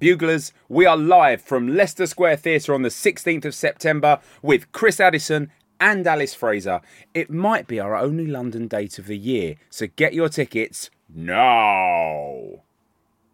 [0.00, 5.00] Buglers, we are live from Leicester Square Theatre on the 16th of September with Chris
[5.00, 6.80] Addison and Alice Fraser.
[7.14, 12.62] It might be our only London date of the year, so get your tickets now.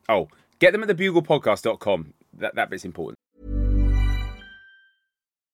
[0.08, 2.14] Oh, get them at thebuglepodcast.com.
[2.38, 3.18] That, that bit's important.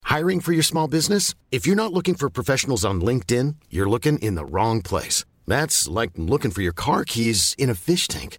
[0.05, 1.35] Hiring for your small business?
[1.51, 5.25] If you're not looking for professionals on LinkedIn, you're looking in the wrong place.
[5.49, 8.39] That's like looking for your car keys in a fish tank.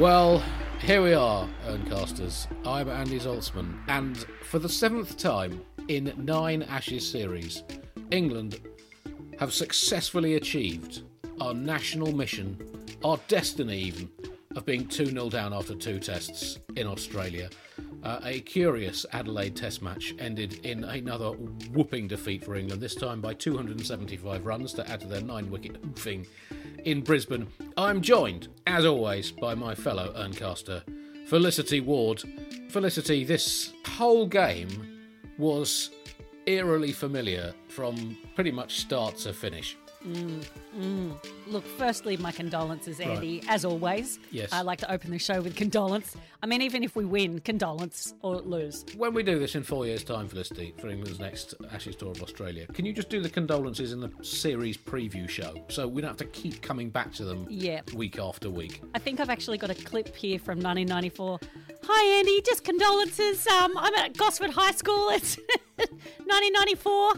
[0.00, 0.42] Well,
[0.78, 2.46] here we are, Urncasters.
[2.66, 7.64] I'm Andy Zaltzman, and for the seventh time in nine Ashes series,
[8.10, 8.62] England
[9.38, 11.02] have successfully achieved
[11.38, 12.58] our national mission,
[13.04, 14.08] our destiny even,
[14.56, 17.50] of being 2 0 down after two tests in Australia.
[18.02, 23.20] Uh, a curious Adelaide Test match ended in another whooping defeat for England, this time
[23.20, 26.26] by 275 runs to add to their nine wicket oofing
[26.84, 27.46] in Brisbane.
[27.76, 30.82] I'm joined, as always, by my fellow Urncaster,
[31.26, 32.22] Felicity Ward.
[32.68, 34.68] Felicity, this whole game
[35.38, 35.90] was
[36.46, 39.76] eerily familiar from pretty much start to finish.
[40.02, 44.18] Look, firstly, my condolences, Andy, as always.
[44.30, 44.52] Yes.
[44.52, 46.16] I like to open the show with condolence.
[46.42, 48.84] I mean, even if we win, condolence or lose.
[48.96, 52.22] When we do this in four years' time, Felicity, for England's next Ashes tour of
[52.22, 56.08] Australia, can you just do the condolences in the series preview show so we don't
[56.10, 57.82] have to keep coming back to them Yeah.
[57.94, 58.80] week after week?
[58.94, 61.40] I think I've actually got a clip here from 1994.
[61.84, 62.40] Hi, Andy.
[62.42, 63.46] Just condolences.
[63.46, 65.10] Um, I'm at Gosford High School.
[65.10, 65.36] It's
[65.76, 67.14] 1994.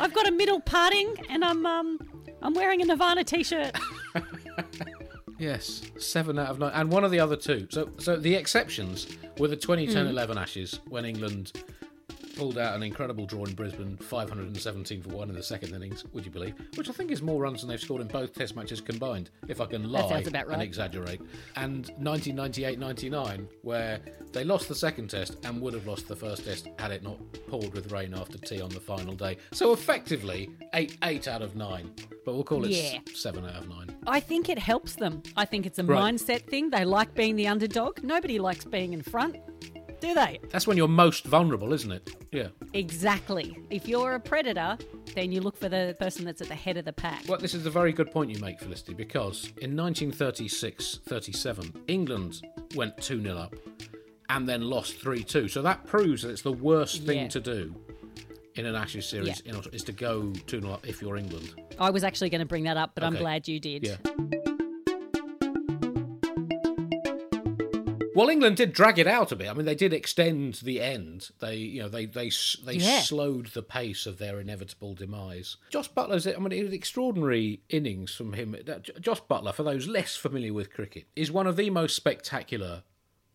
[0.00, 1.98] I've got a middle parting, and I'm um,
[2.42, 3.76] I'm wearing a Nirvana t-shirt.
[5.38, 7.68] Yes, seven out of nine, and one of the other two.
[7.70, 9.06] So, so the exceptions
[9.38, 11.52] were the 2010-11 Ashes when England
[12.38, 16.04] pulled out an incredible draw in Brisbane, 517 for one in the second innings.
[16.12, 16.54] Would you believe?
[16.76, 19.30] Which I think is more runs than they've scored in both Test matches combined.
[19.48, 21.20] If I can lie about and exaggerate.
[21.56, 23.98] And 1998-99, where
[24.32, 27.18] they lost the second Test and would have lost the first Test had it not
[27.48, 29.36] poured with rain after tea on the final day.
[29.52, 31.90] So effectively, eight eight out of nine.
[32.24, 32.98] But we'll call it Yeah.
[33.14, 33.96] seven out of nine.
[34.06, 35.22] I think it helps them.
[35.36, 36.14] I think it's a Right.
[36.14, 36.70] mindset thing.
[36.70, 38.02] They like being the underdog.
[38.04, 39.36] Nobody likes being in front,
[40.00, 40.40] do they?
[40.50, 42.14] That's when you're most vulnerable, isn't it?
[42.32, 42.48] Yeah.
[42.74, 43.56] Exactly.
[43.70, 44.78] If you're a predator,
[45.14, 47.24] then you look for the person that's at the head of the pack.
[47.28, 52.42] Well, this is a very good point you make, Felicity, because in 1936 37, England
[52.74, 53.54] went 2 0 up
[54.28, 55.48] and then lost 3 2.
[55.48, 57.28] So that proves that it's the worst thing Yeah.
[57.28, 57.74] to do
[58.56, 59.54] in an Ashes series Yeah.
[59.56, 61.54] in is to go 2 0 up if you're England.
[61.78, 63.86] I was actually going to bring that up, but I'm glad you did.
[63.86, 63.96] Yeah.
[68.18, 69.48] Well, England did drag it out a bit.
[69.48, 71.30] I mean, they did extend the end.
[71.38, 72.32] They, you know, they they
[72.64, 73.02] they Yeah.
[73.02, 75.56] slowed the pace of their inevitable demise.
[75.70, 78.56] Jos Buttler's, I mean, it was extraordinary innings from him.
[78.56, 81.94] Uh, that- Jos Buttler, for those less familiar with cricket, is one of the most
[81.94, 82.82] spectacular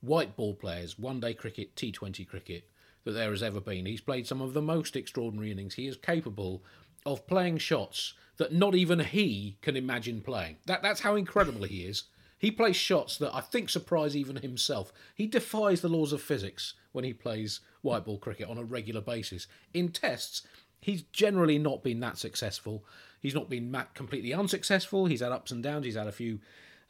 [0.01, 2.69] white ball players, one day cricket, T20 cricket,
[3.05, 3.85] that there has ever been.
[3.85, 5.75] He's played some of the most extraordinary innings.
[5.75, 6.61] He is capable
[7.05, 10.57] of playing shots that not even he can imagine playing.
[10.65, 12.03] That, that's how incredible he is.
[12.43, 14.91] He plays shots that I think surprise even himself.
[15.15, 18.99] He defies the laws of physics when he plays white ball cricket on a regular
[18.99, 19.47] basis.
[19.73, 20.45] In tests,
[20.81, 22.83] he's generally not been that successful.
[23.21, 25.05] He's not been completely unsuccessful.
[25.05, 25.85] He's had ups and downs.
[25.85, 26.41] He's had a few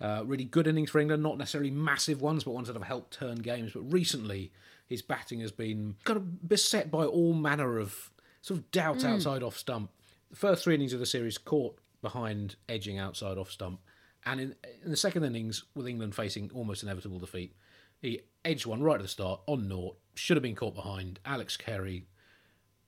[0.01, 3.13] uh, really good innings for England, not necessarily massive ones, but ones that have helped
[3.13, 3.73] turn games.
[3.73, 4.51] But recently,
[4.87, 8.09] his batting has been kind of beset by all manner of
[8.41, 9.91] sort of doubt outside off stump.
[10.31, 13.81] The first three innings of the series caught behind edging outside off stump,
[14.25, 17.55] and in, in the second innings, with England facing almost inevitable defeat,
[18.01, 19.97] he edged one right at the start on naught.
[20.15, 21.19] Should have been caught behind.
[21.25, 22.05] Alex Carey,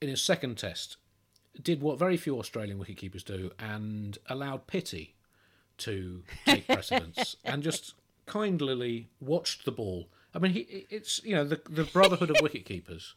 [0.01, 0.97] in his second test,
[1.61, 5.15] did what very few Australian wicketkeepers do and allowed pity
[5.77, 7.95] to take precedence and just
[8.25, 10.09] kindly watched the ball.
[10.33, 13.13] I mean, he, it's you know the the brotherhood of wicketkeepers.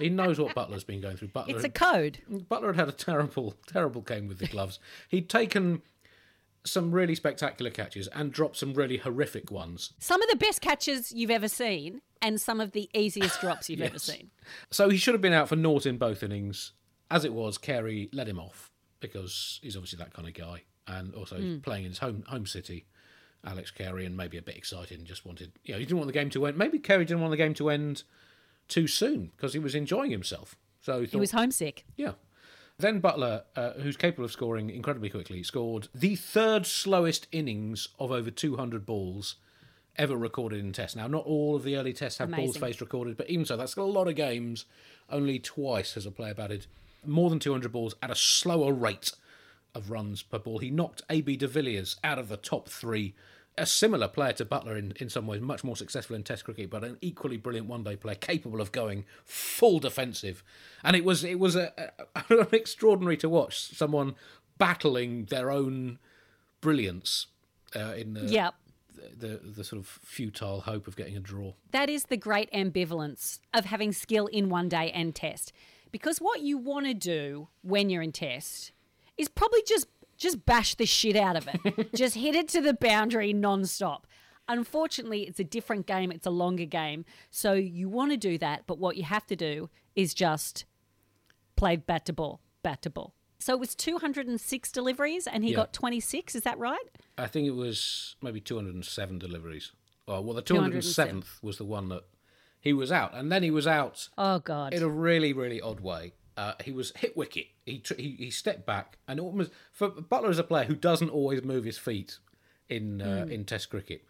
[0.00, 1.28] He knows what Buttler's been going through.
[1.28, 2.18] Buttler It's a code.
[2.30, 4.78] Buttler had had a terrible, terrible game with the gloves.
[5.08, 5.82] He'd taken
[6.64, 9.92] some really spectacular catches and dropped some really horrific ones.
[9.98, 13.80] Some of the best catches you've ever seen, and some of the easiest drops you've
[13.80, 14.30] ever seen.
[14.70, 16.72] So he should have been out for naught in both innings.
[17.10, 18.70] As it was, Carey let him off
[19.00, 21.58] because he's obviously that kind of guy, and also Hmm.
[21.58, 22.86] playing in his home home city.
[23.44, 26.08] Alex Carey and maybe a bit excited and just wanted, you know, he didn't want
[26.08, 26.58] the game to end.
[26.58, 28.02] Maybe Carey didn't want the game to end
[28.66, 30.56] too soon because he was enjoying himself.
[30.80, 31.84] So he, He was homesick.
[31.96, 32.14] yeah.
[32.80, 38.12] Then Buttler, uh, who's capable of scoring incredibly quickly, scored the third slowest innings of
[38.12, 39.34] over 200 balls
[39.96, 40.94] ever recorded in Tests.
[40.94, 43.74] Now, not all of the early Tests have balls faced recorded, but even so, that's
[43.74, 44.64] a lot of games.
[45.10, 46.66] Only twice has a player batted
[47.04, 49.10] more than 200 balls at a slower rate
[49.74, 50.58] of runs per ball.
[50.58, 53.12] He knocked AB de Villiers out of the top three.
[53.58, 56.70] A similar player to Buttler in, in some ways, much more successful in Test cricket,
[56.70, 60.42] but an equally brilliant one-day player, capable of going full defensive.
[60.84, 61.72] And it was it was a,
[62.30, 64.14] a, extraordinary to watch someone
[64.58, 65.98] battling their own
[66.60, 67.26] brilliance
[67.76, 68.54] uh, in the, Yep.
[69.18, 71.52] the the sort of futile hope of getting a draw.
[71.70, 75.52] That is the great ambivalence of having skill in one day and test.
[75.90, 78.72] Because what you want to do when you're in test
[79.16, 79.86] is probably just
[80.18, 81.92] just bash the shit out of it.
[81.94, 84.06] just hit it to the boundary non-stop.
[84.48, 87.04] Unfortunately, it's a different game, it's a longer game.
[87.30, 90.64] So you want to do that, but what you have to do is just
[91.56, 93.14] play bat to ball, bat to ball.
[93.38, 95.56] So it was 206 deliveries and he Yeah.
[95.56, 96.78] got 26, is that right?
[97.16, 99.72] I think it was maybe 207 deliveries.
[100.08, 101.20] Oh, well, the 207.
[101.20, 102.04] 207th was the one that
[102.60, 104.72] he was out, and then he was out Oh god.
[104.74, 106.14] in a really, really odd way.
[106.38, 107.46] Uh, he was hit wicket.
[107.66, 111.10] He, tr- he he stepped back, and almost for Buttler is a player who doesn't
[111.10, 112.18] always move his feet
[112.68, 113.32] in uh, Hmm.
[113.32, 114.04] in Test cricket,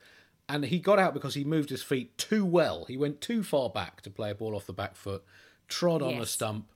[0.48, 2.84] and he got out because he moved his feet too well.
[2.84, 5.24] He went too far back to play a ball off the back foot,
[5.68, 6.70] trod on a stump,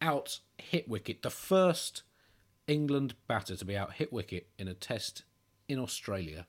[0.00, 1.22] out hit wicket.
[1.22, 2.02] The first
[2.68, 5.24] England batter to be out hit wicket in a Test
[5.68, 6.46] in Australia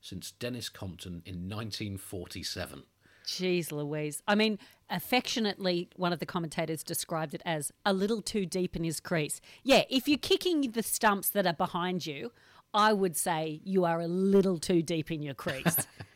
[0.00, 2.84] since Denis Compton in 1947.
[3.30, 4.22] Jeez Louise.
[4.26, 4.58] I mean,
[4.90, 9.40] affectionately, one of the commentators described it as a little too deep in his crease.
[9.62, 12.32] Yeah, if you're kicking the stumps that are behind you,
[12.74, 15.86] I would say you are a little too deep in your crease.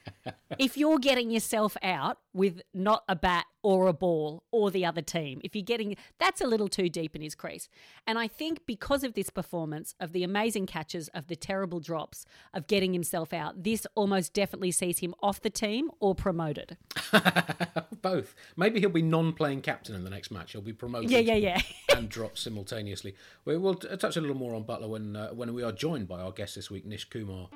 [0.58, 5.02] if you're getting yourself out with not a bat or a ball or the other
[5.02, 7.68] team, if you're getting that's a little too deep in his crease.
[8.06, 12.26] And I think because of this performance, of the amazing catches, of the terrible drops,
[12.52, 16.76] of getting himself out, this almost definitely sees him off the team or promoted.
[18.02, 18.34] Both.
[18.56, 20.52] Maybe he'll be non-playing captain in the next match.
[20.52, 21.10] He'll be promoted.
[21.10, 21.60] Yeah, yeah, yeah.
[21.96, 23.14] and dropped simultaneously.
[23.44, 26.20] We will touch a little more on Buttler when uh, when we are joined by
[26.20, 27.48] our guest this week, Nish Kumar.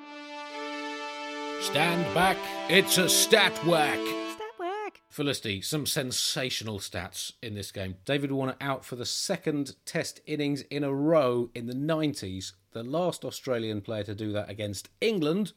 [1.61, 2.37] Stand back!
[2.69, 3.99] It's a stat whack.
[3.99, 5.01] that work?
[5.09, 7.97] Felicity, some sensational stats in this game.
[8.05, 12.53] David Warner out for the second Test innings in a row in the 90s.
[12.71, 15.51] The last Australian player to do that against England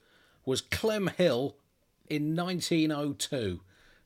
[0.44, 1.56] was Clem Hill
[2.10, 3.60] in 1902.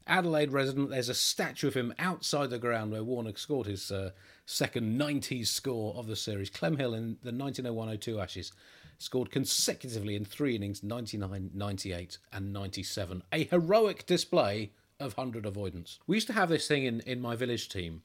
[0.06, 4.10] Adelaide resident, there's a statue of him outside the ground where Warner scored his uh,
[4.44, 6.50] second 90s score of the series.
[6.50, 8.52] Clem Hill in the 1901 02 Ashes
[8.98, 13.22] scored consecutively in three innings 99, 98, and 97.
[13.32, 15.98] A heroic display of 100 avoidance.
[16.06, 18.02] We used to have this thing in, in my village team.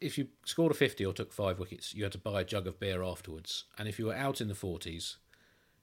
[0.00, 2.66] If you scored a 50 or took five wickets, you had to buy a jug
[2.66, 3.64] of beer afterwards.
[3.78, 5.16] And if you were out in the 40s,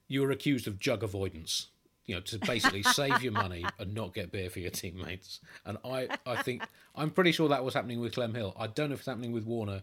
[0.06, 1.68] you were accused of jug avoidance.
[2.06, 5.40] You know, to basically save your money and not get beer for your teammates.
[5.64, 6.62] And I, I think
[6.94, 8.54] I'm pretty sure that was happening with Clem Hill.
[8.58, 9.82] I don't know if it's happening with Warner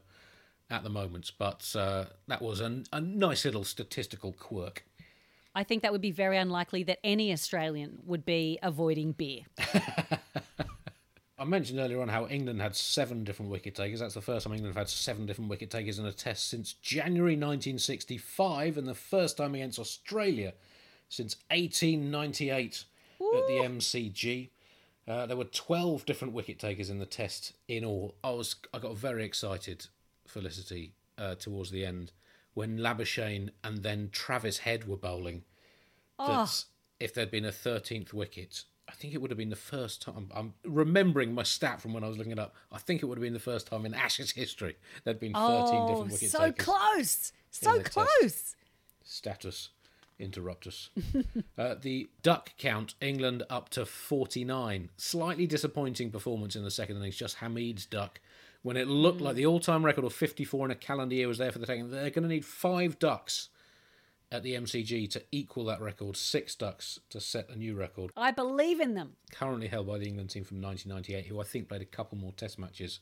[0.71, 4.85] at the moment, but uh, that was a, a nice little statistical quirk.
[5.53, 9.41] I think that would be very unlikely that any Australian would be avoiding beer.
[11.37, 13.99] I mentioned earlier on how England had seven different wicket takers.
[13.99, 16.73] That's the first time England have had seven different wicket takers in a test since
[16.73, 20.53] January 1965, and the first time against Australia
[21.09, 22.85] since 1898
[23.19, 24.49] at the MCG.
[25.07, 28.15] Uh, there were 12 different wicket takers in the test in all.
[28.23, 29.87] I was I got very excited,
[30.31, 32.11] Felicity, uh, towards the end
[32.53, 35.43] when Labuschagne and then Travis Head were bowling.
[36.19, 36.65] That
[36.99, 40.29] if there'd been a 13th wicket, I think it would have been the first time.
[40.33, 42.53] I'm remembering my stat from when I was looking it up.
[42.71, 45.43] I think it would have been the first time in Ashes history there'd been 13
[45.43, 46.65] Oh, different wicket so takers.
[46.65, 47.31] close.
[47.49, 48.55] So close.
[49.03, 49.69] Status
[50.19, 50.89] interruptus.
[51.57, 54.89] uh, the duck count, England up to 49.
[54.97, 58.19] Slightly disappointing performance in the second innings, just Hameed's duck.
[58.63, 59.37] When it looked like hmm.
[59.37, 61.89] the all time record of 54 in a calendar year was there for the taking,
[61.89, 63.49] they're going to need five ducks
[64.31, 68.11] at the MCG to equal that record, six ducks to set a new record.
[68.15, 69.13] I believe in them.
[69.31, 72.31] Currently held by the England team from 1998, who I think played a couple more
[72.31, 73.01] test matches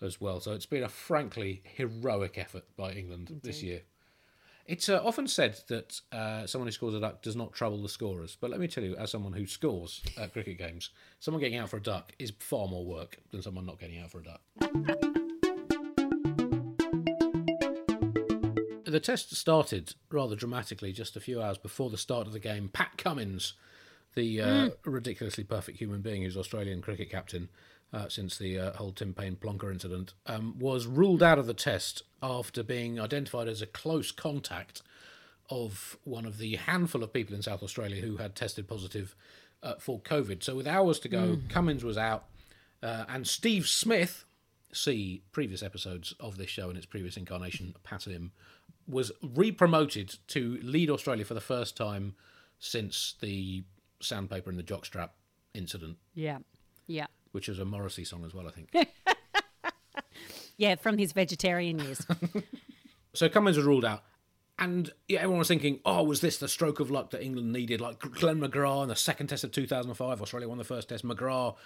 [0.00, 0.40] as well.
[0.40, 3.82] So it's been a frankly heroic effort by England this year.
[4.68, 7.88] It's uh, often said that uh, someone who scores a duck does not trouble the
[7.88, 8.36] scorers.
[8.38, 11.70] But let me tell you, as someone who scores at cricket games, someone getting out
[11.70, 14.42] for a duck is far more work than someone not getting out for a duck.
[18.84, 22.68] The test started rather dramatically just a few hours before the start of the game.
[22.70, 23.54] Pat Cummins,
[24.14, 27.48] the uh, ridiculously perfect human being who's Australian cricket captain
[27.92, 31.54] uh, since the uh, whole Tim Paine plonker incident, um, was ruled out of the
[31.54, 34.82] test after being identified as a close contact
[35.50, 39.16] of one of the handful of people in South Australia who had tested positive
[39.62, 40.42] uh, for COVID.
[40.42, 42.24] So, with hours to go, Cummins was out,
[42.82, 44.24] uh, and Steve Smith,
[44.72, 48.32] see previous episodes of this show in its previous incarnation, Pat him,
[48.86, 52.14] was re-promoted to lead Australia for the first time
[52.58, 53.64] since the
[54.00, 55.10] sandpaper and the jockstrap
[55.54, 56.38] incident, Yeah.
[56.86, 57.06] Yeah.
[57.32, 58.88] Which is a Morrissey song as well, I think.
[60.58, 62.04] Yeah, from his vegetarian years.
[63.14, 64.04] So Cummins was ruled out.
[64.60, 67.80] And yeah, everyone was thinking, oh, was this the stroke of luck that England needed?
[67.80, 71.04] Like Glenn McGrath in the second test of 2005, Australia won the first test.
[71.04, 71.56] McGrath,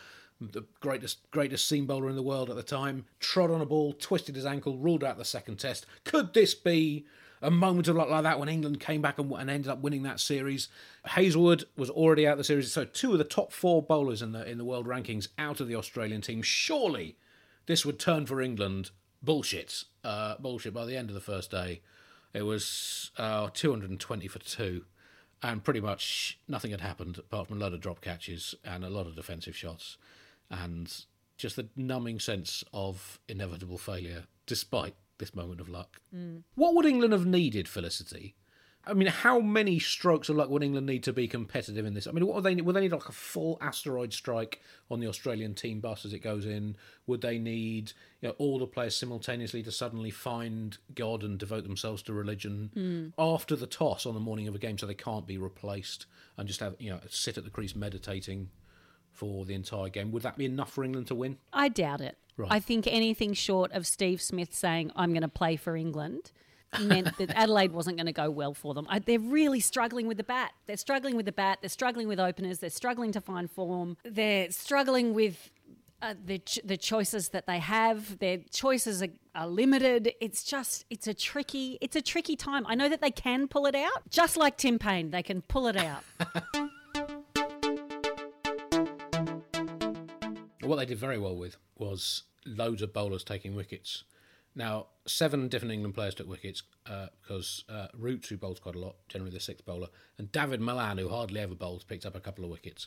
[0.41, 3.93] the greatest greatest seam bowler in the world at the time, trod on a ball,
[3.93, 5.85] twisted his ankle, ruled out the second test.
[6.05, 7.05] Could this be
[7.43, 10.05] a moment of luck like that when England came back and, and ended up winning
[10.05, 10.69] that series?
[11.05, 14.33] Hazlewood was already out of the series, so two of the top four bowlers in
[14.33, 16.43] the in the world rankings out of the Australian team.
[16.43, 17.17] Surely
[17.67, 18.91] this would turn for England.
[19.23, 19.85] Bullshit.
[20.03, 20.75] Uh, bullshit.
[20.75, 21.81] By the end of the first day,
[22.33, 24.85] it was uh, 220 for two,
[25.43, 28.91] and pretty much nothing had happened apart from a lot of drop catches and a
[28.91, 29.97] lot of defensive shots,
[30.51, 31.05] and
[31.37, 36.01] just the numbing sense of inevitable failure despite this moment of luck.
[36.57, 38.35] What would England have needed, Felicity?
[38.85, 42.09] I mean, how many strokes of luck would England need to be competitive in this?
[42.09, 42.63] I mean, what would they need?
[42.63, 44.61] Would they need like a full asteroid strike
[44.91, 46.77] on the Australian team bus as it goes in?
[47.07, 51.63] Would they need you know, all the players simultaneously to suddenly find God and devote
[51.63, 53.09] themselves to religion hmm.
[53.17, 56.49] after the toss on the morning of a game, so they can't be replaced and
[56.49, 58.51] just have you know sit at the crease meditating
[59.13, 60.11] for the entire game?
[60.11, 61.39] Would that be enough for England to win?
[61.53, 62.17] I doubt it.
[62.37, 62.51] Right.
[62.51, 66.33] I think anything short of Steve Smith saying, I'm going to play for England,
[66.81, 68.87] meant that Adelaide wasn't going to go well for them.
[68.89, 70.53] I, they're really struggling with the bat.
[70.67, 71.59] They're struggling with the bat.
[71.61, 72.59] They're struggling with openers.
[72.59, 73.97] They're struggling to find form.
[74.05, 75.51] They're struggling with.
[76.01, 80.13] Uh, the ch- the choices that they have, their choices are, are limited.
[80.21, 82.67] It's just it's a tricky it's a tricky time.
[82.67, 85.69] I know that they can pull it out, just like Tim Paine, they can pull
[85.69, 86.03] it out.
[90.73, 94.05] What they did very well with was loads of bowlers taking wickets.
[94.55, 98.79] Now, seven different England players took wickets uh, because uh, Roots, who bowls quite a
[98.79, 102.21] lot, generally the sixth bowler, and David Malan, who hardly ever bowls, picked up a
[102.21, 102.87] couple of wickets.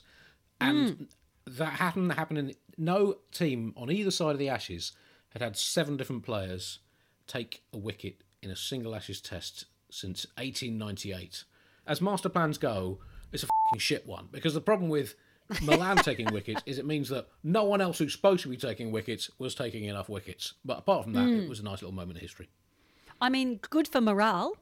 [0.60, 1.06] And
[1.46, 4.90] that happened happened in no team on either side of the Ashes
[5.28, 6.80] had had seven different players
[7.28, 11.44] take a wicket in a single Ashes test since 1898.
[11.86, 12.98] As master plans go,
[13.30, 15.14] it's a fing shit one because the problem with
[15.62, 18.90] Malan taking wickets is it means that no one else who's supposed to be taking
[18.92, 20.54] wickets was taking enough wickets.
[20.64, 22.48] But apart from that, it was a nice little moment of history.
[23.20, 24.56] I mean, good for morale.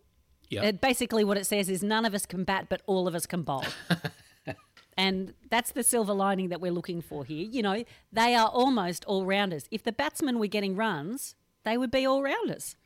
[0.50, 0.62] Yeah.
[0.68, 3.26] Uh, basically, what it says is none of us can bat, but all of us
[3.26, 3.64] can bowl.
[4.96, 7.46] and that's the silver lining that we're looking for here.
[7.50, 9.66] You know, they are almost all rounders.
[9.70, 12.76] If the batsmen were getting runs, they would be all rounders.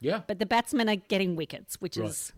[0.00, 0.22] Yeah.
[0.26, 2.08] But the batsmen are getting wickets, which Right.
[2.10, 2.32] is.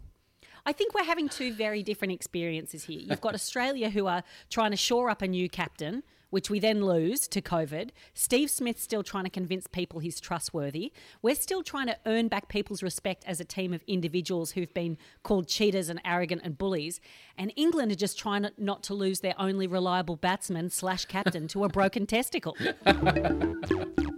[0.66, 3.00] I think we're having two very different experiences here.
[3.00, 6.85] You've got Australia who are trying to shore up a new captain, which we then
[6.85, 7.90] lose to COVID.
[8.14, 10.92] Steve Smith's still trying to convince people he's trustworthy.
[11.23, 14.99] We're still trying to earn back people's respect as a team of individuals who've been
[15.23, 17.00] called cheaters and arrogant and bullies.
[17.38, 21.62] And England are just trying not to lose their only reliable batsman slash captain to
[21.62, 22.56] a broken testicle.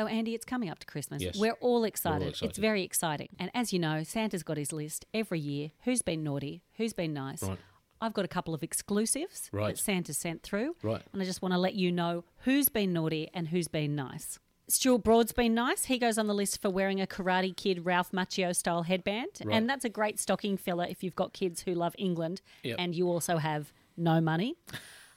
[0.00, 1.20] So, Andy, it's coming up to Christmas.
[1.22, 1.36] Yes.
[1.36, 2.28] We're all excited.
[2.28, 2.58] It's excited.
[2.60, 3.28] very exciting.
[3.38, 5.72] And as you know, Santa's got his list every year.
[5.84, 6.62] Who's been naughty?
[6.78, 7.42] Who's been nice?
[7.42, 7.58] Right.
[8.00, 9.74] I've got a couple of exclusives Right.
[9.76, 10.74] that Santa sent through.
[10.82, 11.02] Right.
[11.12, 14.38] And I just want to let you know who's been naughty and who's been nice.
[14.68, 15.84] Stuart Broad's been nice.
[15.84, 19.28] He goes on the list for wearing a Karate Kid Ralph Macchio style headband.
[19.44, 19.54] Right.
[19.54, 22.76] And that's a great stocking filler if you've got kids who love England Yep.
[22.78, 24.54] and you also have no money.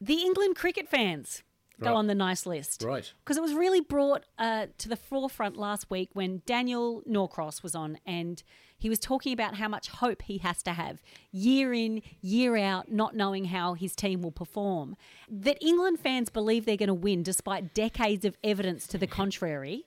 [0.01, 1.41] the England cricket fans
[1.81, 1.95] go Right.
[1.95, 3.11] on the nice list Right.
[3.23, 7.73] because it was really brought uh, to the forefront last week when Daniel Norcross was
[7.75, 8.43] on and
[8.77, 11.01] he was talking about how much hope he has to have
[11.31, 14.97] year in, year out, not knowing how his team will perform.
[15.29, 19.85] That England fans believe they're going to win despite decades of evidence to the contrary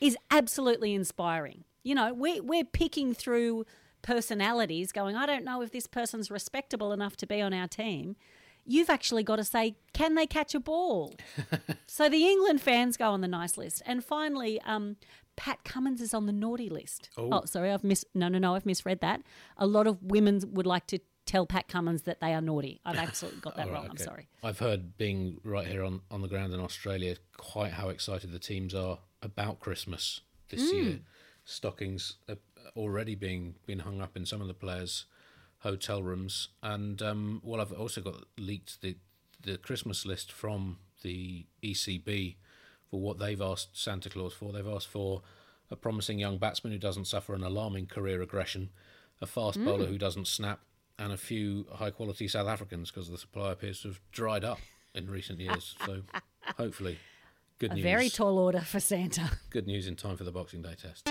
[0.00, 1.62] is absolutely inspiring.
[1.84, 3.66] You know, we're, we're picking through
[4.02, 8.16] personalities going, I don't know if this person's respectable enough to be on our team.
[8.66, 11.14] You've actually got to say, can they catch a ball?
[11.86, 13.82] so the England fans go on the nice list.
[13.86, 14.96] And finally, um,
[15.36, 17.10] Pat Cummins is on the naughty list.
[17.16, 17.44] Oh.
[17.44, 19.22] sorry, I've mis no no no, I've misread that.
[19.56, 22.80] A lot of women would like to tell Pat Cummins that they are naughty.
[22.84, 23.88] I've absolutely got that right, wrong.
[23.90, 24.28] I'm sorry.
[24.42, 28.38] I've heard being right here on, on the ground in Australia quite how excited the
[28.38, 31.00] teams are about Christmas this year.
[31.44, 32.36] Stockings are
[32.76, 35.06] already being being hung up in some of the players'
[35.64, 38.96] hotel rooms, and um, well, I've also got leaked the
[39.42, 42.36] the Christmas list from the ECB
[42.88, 44.52] for what they've asked Santa Claus for.
[44.52, 45.22] They've asked for
[45.70, 48.70] a promising young batsman who doesn't suffer an alarming career aggression,
[49.20, 50.60] a fast bowler who doesn't snap,
[50.98, 54.58] and a few high quality South Africans because the supply appears to have dried up
[54.94, 55.74] in recent years.
[55.84, 56.02] so
[56.56, 56.98] hopefully,
[57.58, 57.82] good A news.
[57.82, 59.30] very tall order for Santa.
[59.50, 61.10] good news in time for the Boxing Day test.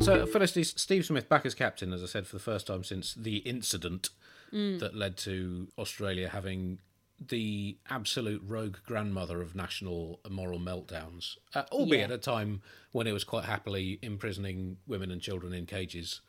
[0.00, 3.14] So, firstly, Steve Smith back as captain, as I said, for the first time since
[3.14, 4.10] the incident
[4.52, 6.78] that led to Australia having
[7.18, 12.04] the absolute rogue grandmother of national moral meltdowns, uh, albeit Yeah.
[12.04, 16.20] at a time when it was quite happily imprisoning women and children in cages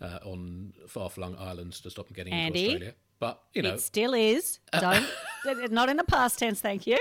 [0.00, 2.64] uh, on far flung islands to stop them getting Andy?
[2.64, 2.94] into Australia.
[3.20, 4.60] But, you know, It still is.
[4.72, 5.06] Don't.
[5.70, 6.98] not in the past tense, thank you.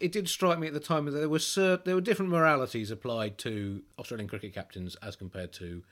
[0.00, 2.90] it did strike me at the time that there were cer- there were different moralities
[2.90, 5.82] applied to Australian cricket captains as compared to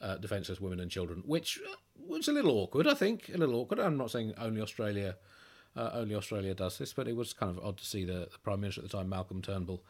[0.00, 2.88] uh, defenceless women and children, which uh, was a little awkward.
[2.88, 3.78] I think a little awkward.
[3.78, 5.16] I'm not saying only Australia
[5.76, 8.38] uh, only Australia does this, but it was kind of odd to see the, the
[8.42, 9.82] Prime Minister at the time, Malcolm Turnbull,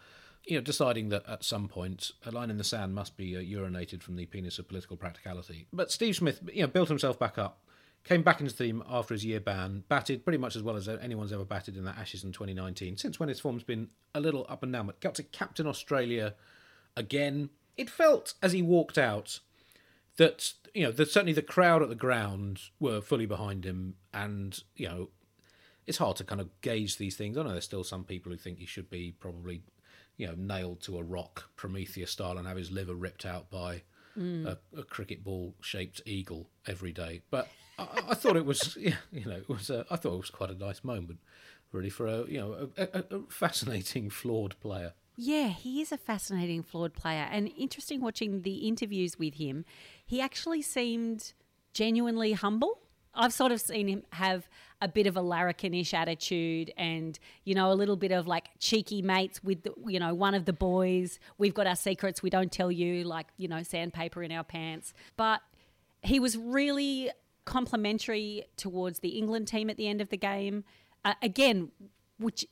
[0.44, 3.40] you know, deciding that at some point a line in the sand must be uh,
[3.40, 5.66] urinated from the penis of political practicality.
[5.72, 7.58] But Steve Smith, you know, built himself back up,
[8.04, 10.88] came back into the team after his year ban, batted pretty much as well as
[10.88, 12.96] anyone's ever batted in that Ashes in 2019.
[12.96, 16.34] Since when his form's been a little up and down, but got to captain Australia
[16.96, 17.50] again.
[17.76, 19.40] It felt as he walked out
[20.16, 24.58] that you know that certainly the crowd at the ground were fully behind him, and
[24.76, 25.08] you know
[25.86, 27.36] it's hard to kind of gauge these things.
[27.36, 29.62] I know there's still some people who think he should be probably,
[30.16, 33.82] you know, nailed to a rock Prometheus style and have his liver ripped out by
[34.18, 34.46] Mm.
[34.46, 37.22] a, a cricket ball shaped eagle every day.
[37.30, 37.48] But
[37.78, 39.70] I, I thought it was, yeah, you know, it was.
[39.70, 41.20] A, I thought it was quite a nice moment,
[41.72, 44.94] really, for a you know a, a fascinating flawed player.
[45.16, 47.28] Yeah, he is a fascinating flawed player.
[47.30, 49.64] And interesting watching the interviews with him,
[50.04, 51.34] he actually seemed
[51.74, 52.78] genuinely humble.
[53.14, 54.48] I've sort of seen him have
[54.80, 59.02] a bit of a larrikinish attitude and, you know, a little bit of like cheeky
[59.02, 61.18] mates with, the, you know, one of the boys.
[61.38, 64.94] We've got our secrets, we don't tell you, like, you know, sandpaper in our pants.
[65.16, 65.40] But
[66.02, 67.10] he was really
[67.44, 70.64] complimentary towards the England team at the end of the game.
[71.04, 71.70] Uh, again,
[72.18, 72.46] which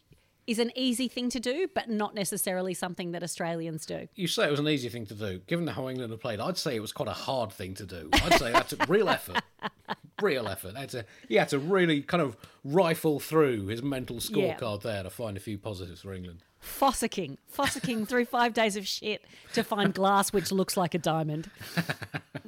[0.50, 4.08] is an easy thing to do, but not necessarily something that Australians do.
[4.16, 5.40] You say it was an easy thing to do.
[5.46, 8.08] Given how England have played, I'd say it was quite a hard thing to do.
[8.12, 9.42] I'd say that's took real effort.
[10.22, 10.74] Real effort.
[10.74, 14.54] That's a, he had to really kind of rifle through his mental Yeah.
[14.54, 16.44] scorecard there to find a few positives for England.
[16.62, 21.50] Fossicking, fossicking through five days of shit to find glass which looks like a diamond.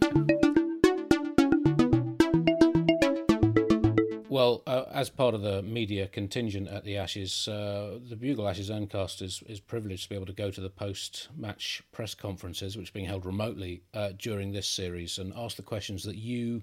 [4.33, 8.71] Well, uh, as part of the media contingent at the Ashes, uh, the Bugle Ashes
[8.71, 12.75] Owncast is, is privileged to be able to go to the post match press conferences,
[12.75, 16.63] which are being held remotely uh, during this series, and ask the questions that you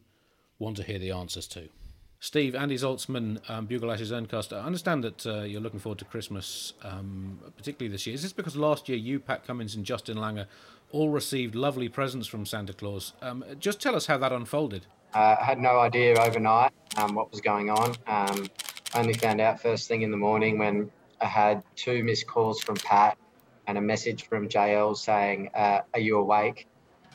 [0.58, 1.70] want to hear the answers to.
[2.20, 6.06] Steve, Andy Zaltzman, um, Bugle Ashes Owncast, I understand that uh, you're looking forward to
[6.06, 8.16] Christmas, um, particularly this year.
[8.16, 10.48] Is this because last year you, Pat Cummins, and Justin Langer
[10.92, 13.14] all received lovely presents from Santa Claus?
[13.22, 14.88] Um, just tell us how that unfolded.
[15.14, 17.96] Uh, I had no idea overnight um, what was going on.
[18.08, 18.48] Um,
[18.96, 20.92] only found out first thing in the morning when
[21.22, 23.18] I had two missed calls from Pat
[23.68, 26.68] and a message from JL saying, uh, Are you awake?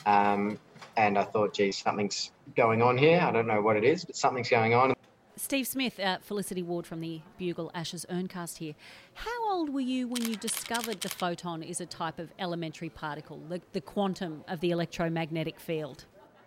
[0.06, 0.58] Um,
[0.96, 3.20] and I thought, geez, something's going on here.
[3.20, 4.94] I don't know what it is, but something's going on.
[5.36, 8.74] Steve Smith, uh, Felicity Ward from the Bugle Ashes Urncast here.
[9.14, 13.40] How old were you when you discovered the photon is a type of elementary particle,
[13.48, 16.04] the, the quantum of the electromagnetic field?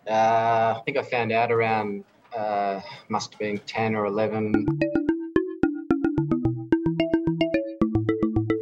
[0.08, 2.02] Uh, I think I found out around,
[2.34, 4.64] uh, must have been 10 or 11.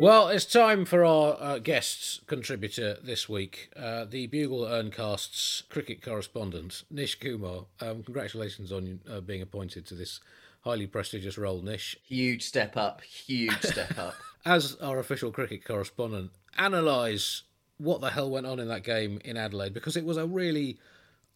[0.01, 6.03] Well, it's time for our uh, guest contributor this week, uh, the Bugle Urncast's cricket
[6.03, 7.67] correspondent, Nish Kumar.
[7.81, 10.21] Um, congratulations on uh, being appointed to this
[10.63, 11.97] highly prestigious role, Nish.
[12.09, 14.15] Huge step up, huge step up.
[14.45, 17.45] As our official cricket correspondent, analyse
[17.79, 20.79] what the hell went on in that game in Adelaide because it was a really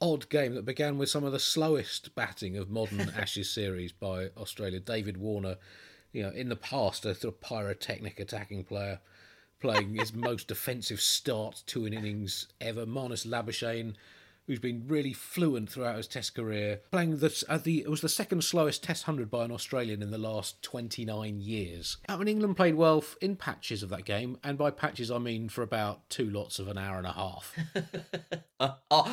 [0.00, 4.28] odd game that began with some of the slowest batting of modern Ashes series by
[4.36, 4.80] Australia.
[4.80, 5.56] David Warner
[6.12, 9.00] you know, in the past, a sort of pyrotechnic attacking player
[9.60, 12.86] playing his most defensive start to an innings ever.
[12.86, 13.94] Marnus Labuschagne,
[14.50, 18.08] who's been really fluent throughout his Test career, playing the, uh, the it was the
[18.08, 21.98] second slowest Test hundred by an Australian in the last twenty nine years.
[22.08, 25.48] I mean, England played well in patches of that game, and by patches I mean
[25.48, 27.56] for about two lots of an hour and a half.
[28.60, 28.72] uh,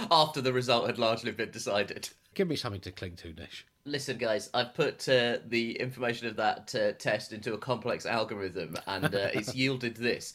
[0.10, 2.10] after the result had largely been decided.
[2.34, 3.68] Give me something to cling to, Nish.
[3.86, 8.76] Listen, guys, I've put uh, the information of that uh, test into a complex algorithm,
[8.88, 10.34] and uh, it's yielded this.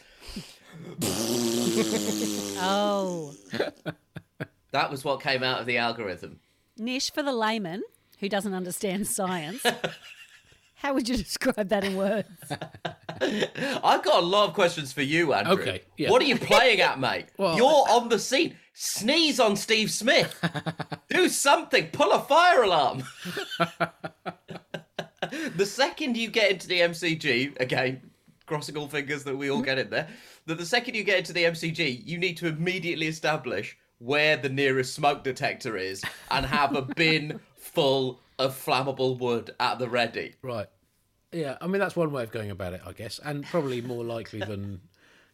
[2.61, 3.35] oh.
[4.73, 6.41] That was what came out of the algorithm.
[6.79, 7.83] Nish, for the layman
[8.19, 9.63] who doesn't understand science,
[10.77, 12.29] how would you describe that in words?
[13.21, 15.61] I've got a lot of questions for you, Andrew.
[15.61, 16.11] Okay, yeah.
[16.11, 17.27] What are you playing at, mate?
[17.37, 18.57] Well, You're on the scene.
[18.73, 20.43] Sneeze on Steve Smith.
[21.11, 21.89] Do something.
[21.89, 23.05] Pull a fire alarm.
[25.57, 28.01] the second you get into the MCG, again,
[28.47, 30.09] crossing all fingers that we all get in there,
[30.47, 34.49] that the second you get into the MCG, you need to immediately establish where the
[34.49, 40.35] nearest smoke detector is and have a bin full of flammable wood at the ready.
[40.43, 40.67] Right.
[41.31, 44.05] Yeah, I mean that's one way of going about it, I guess, and probably more
[44.05, 44.81] likely than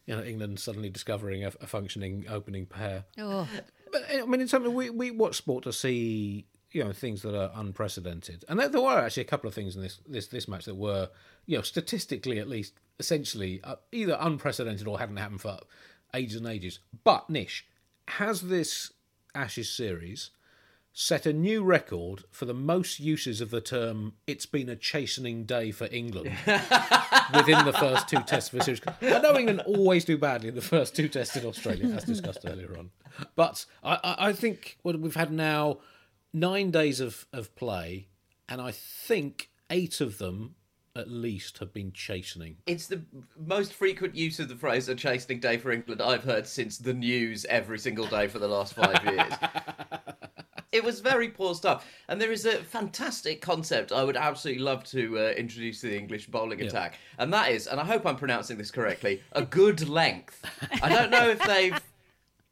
[0.07, 3.05] you know England suddenly discovering a, a functioning opening pair.
[3.19, 3.49] Oh.
[3.91, 7.35] But I mean, it's something we we watch sport to see you know things that
[7.35, 10.47] are unprecedented, and there, there were actually a couple of things in this this this
[10.47, 11.09] match that were
[11.47, 15.59] you know statistically at least essentially uh, either unprecedented or hadn't happened for
[16.15, 16.81] ages and ages.
[17.03, 17.67] But Nish
[18.09, 18.93] has this
[19.35, 20.31] Ashes series
[20.93, 25.45] set a new record for the most uses of the term "it's been a chastening
[25.45, 26.31] day for England"
[27.35, 28.81] within the first two tests of a series.
[29.03, 32.41] I know England always do badly in the first two tests in Australia, as discussed
[32.45, 32.91] earlier on.
[33.37, 35.79] But I, I, think what we've had now
[36.33, 38.09] nine days of, of play,
[38.49, 40.57] and I think eight of them
[40.99, 42.57] at least have been chastening.
[42.67, 43.03] It's the
[43.39, 46.93] most frequent use of the phrase "a chastening day for England" I've heard since the
[46.93, 49.33] news every single day for the last five years.
[50.73, 54.85] it was very poor stuff, and there is a fantastic concept I would absolutely love
[54.85, 58.17] to uh, introduce to the English bowling attack, and that is, and I hope I'm
[58.17, 60.45] pronouncing this correctly, a good length.
[60.83, 61.81] I don't know if they've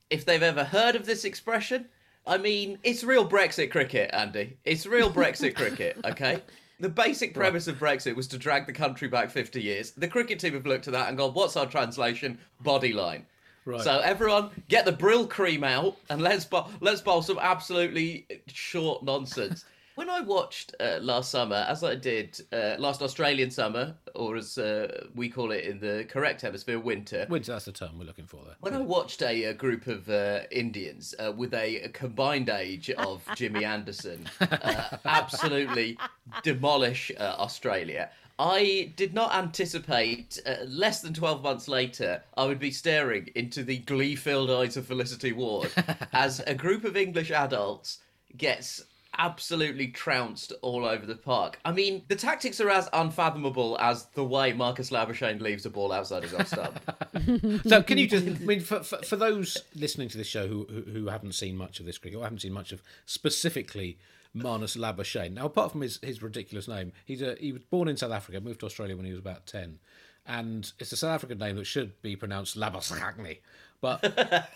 [0.09, 1.87] if they've ever heard of this expression.
[2.29, 4.57] I mean, it's real Brexit cricket, Andy.
[4.65, 6.43] It's real Brexit cricket, okay?
[6.79, 9.93] The basic premise of Brexit was to drag the country back 50 years.
[9.93, 12.39] The cricket team have looked at that and gone, what's our translation?
[12.61, 13.25] Body line.
[13.65, 13.81] Right.
[13.81, 19.65] So everyone, get the Brylcreem out and let's bowl, let's bowl some absolutely short nonsense.
[19.97, 24.59] When I watched uh, last summer, as I did uh, last Australian summer, or as
[24.59, 28.27] uh, we call it in the correct hemisphere, winter, Winter, that's the term we're looking
[28.27, 28.57] for there.
[28.61, 32.91] when I watched a, uh group of uh, Indians uh, with a, a combined age
[32.91, 35.99] of Jimmy Anderson uh, absolutely
[36.43, 42.59] demolish uh, Australia, I did not anticipate uh, less than 12 months later I would
[42.59, 45.71] be staring into the glee filled eyes of Felicity Ward
[46.13, 47.99] as a group of English adults
[48.37, 48.85] gets
[49.19, 51.59] absolutely trounced all over the park.
[51.65, 55.93] I mean, the tactics are as unfathomable as the way Marcus Labuschagne leaves a ball
[55.93, 56.81] outside his own stump.
[57.67, 60.67] So, can you just, I mean, for, for, for those listening to this show who,
[60.93, 63.99] who who haven't seen much of this cricket, or haven't seen much of specifically
[64.35, 65.33] Marnus Labuschagne.
[65.33, 68.41] Now, apart from his, his ridiculous name, he's a, he was born in South Africa,
[68.41, 69.79] moved to Australia when he was about 10.
[70.27, 73.39] And it's a South African name that should be pronounced Labuschagne.
[73.81, 74.49] But,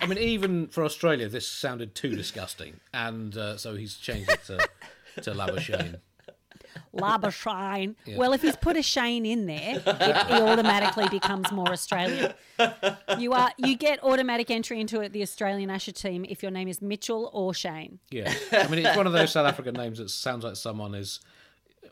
[0.00, 2.80] I mean, even for Australia, this sounded too disgusting.
[2.92, 4.68] And uh, so he's changed it to,
[5.22, 6.00] to Labuschagne.
[6.94, 7.94] Labashine.
[8.16, 12.32] Well, if he's put a Shane in there, it, he automatically becomes more Australian.
[13.18, 16.80] You are you get automatic entry into the Australian Asher team if your name is
[16.80, 17.98] Mitchell or Shane.
[18.10, 18.32] Yeah.
[18.52, 21.20] I mean, it's one of those South African names that sounds like someone is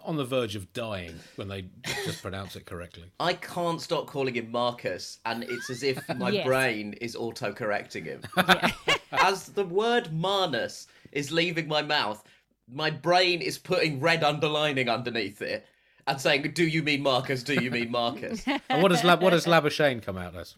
[0.04, 1.66] on the verge of dying when they
[2.04, 3.04] just pronounce it correctly.
[3.20, 6.46] I can't stop calling him Marcus, and it's as if my Yes.
[6.46, 8.22] brain is auto correcting him.
[9.12, 12.22] as the word Marnus is leaving my mouth,
[12.72, 15.66] my brain is putting red underlining underneath it
[16.06, 17.42] and saying, "Do you mean Marcus?
[17.42, 20.54] Do you mean Marcus?" And what does Lab, what does Labuschagne come out as?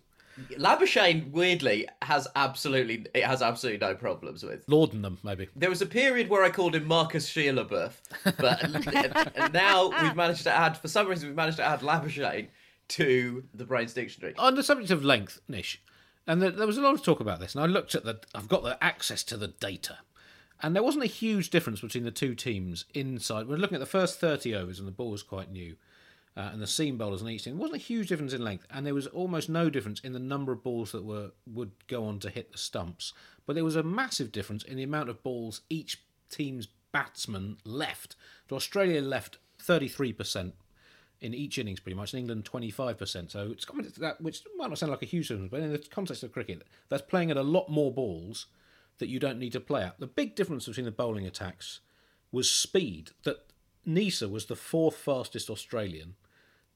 [0.59, 4.67] Labuschagne weirdly has absolutely it has absolutely no problems with.
[4.67, 5.49] Lorden them, maybe.
[5.57, 7.93] There was a period where I called him Marcus Shearlerbuff,
[8.39, 12.49] but and now we've managed to add, for some reason, we've managed to add Labuschagne
[12.89, 14.35] to the Brains Dictionary.
[14.37, 15.81] On the subject of length, Nish,
[16.27, 18.21] and there, there was a lot of talk about this, and I looked at the.
[18.35, 19.99] I've got the access to the data,
[20.63, 23.47] and there wasn't a huge difference between the two teams inside.
[23.47, 25.77] We're looking at the first thirty overs, and the ball was quite new.
[26.37, 27.55] Uh, and the seam bowlers on each team.
[27.55, 30.21] There wasn't a huge difference in length, and there was almost no difference in the
[30.21, 33.13] number of balls that were would go on to hit the stumps.
[33.47, 38.17] But there was a massive difference in the amount of balls each team's batsman left.
[38.49, 40.53] So Australia left 33%
[41.21, 43.31] in each innings, pretty much, and England 25%.
[43.31, 45.73] So it's coming to that, which might not sound like a huge difference, but in
[45.73, 48.47] the context of cricket, that's playing at a lot more balls
[48.99, 49.99] that you don't need to play at.
[49.99, 51.81] The big difference between the bowling attacks
[52.33, 53.11] was speed.
[53.25, 53.47] That
[53.87, 56.15] Neser was the fourth fastest Australian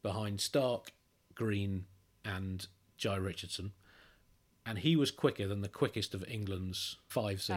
[0.04, 0.88] behind Starc,
[1.34, 1.86] Green,
[2.24, 2.68] and
[3.00, 3.72] Jhye Richardson.
[4.66, 7.50] And he was quicker than the quickest of England's five seamers.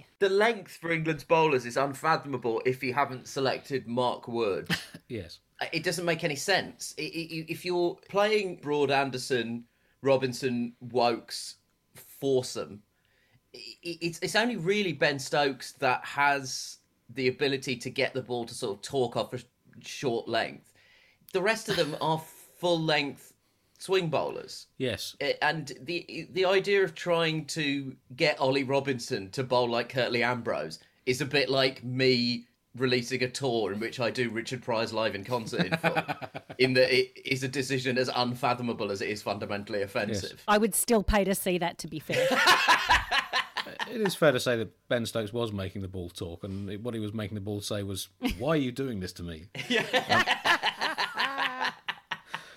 [0.00, 0.04] Aye.
[0.18, 4.68] The length for England's bowlers is unfathomable if you haven't selected Mark Wood.
[5.08, 5.40] Yes.
[5.60, 6.94] Uh, it doesn't make any sense.
[6.98, 9.64] I- I- If you're playing Broad Anderson,
[10.00, 11.56] Robinson, Woakes,
[11.94, 12.82] foursome,
[13.54, 16.78] i- i- it's it's only really Ben Stokes that has
[17.10, 19.40] the ability to get the ball to sort of talk off a
[19.82, 20.72] short length.
[21.34, 22.22] The rest of them are
[22.58, 23.32] full length
[23.76, 24.68] swing bowlers.
[24.78, 25.16] Yes.
[25.20, 30.22] Uh, And the the idea of trying to get Ollie Robinson to bowl like Curtly
[30.22, 34.92] Ambrose is a bit like me releasing a tour in which I do Richard Pryor's
[34.92, 36.04] live in concert in full.
[36.58, 40.40] in that it is a decision as unfathomable as it is fundamentally offensive.
[40.46, 42.28] I would still pay to see that, to be fair.
[43.90, 46.94] It is fair to say that Ben Stokes was making the ball talk, and what
[46.94, 49.44] he was making the ball say was, "Why are you doing this to me?"
[50.10, 50.24] Um,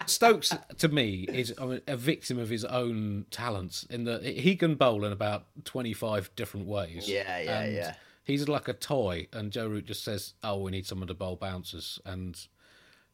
[0.08, 5.04] Stokes, to me, is a victim of his own talents in that he can bowl
[5.06, 7.08] in about twenty-five different ways.
[7.08, 7.94] Yeah, yeah, and yeah.
[8.24, 11.36] He's like a toy, and Joe Root just says, "Oh, we need someone to bowl
[11.36, 12.38] bouncers," and